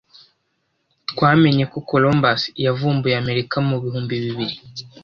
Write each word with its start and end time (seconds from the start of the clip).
Twamenye 1.09 1.63
ko 1.71 1.77
Columbus 1.89 2.41
yavumbuye 2.65 3.15
Amerika 3.23 3.55
mu 3.67 3.75
bihimbi 3.81 4.15
bibiri. 4.23 4.55